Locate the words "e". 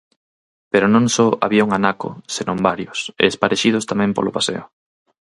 3.21-3.23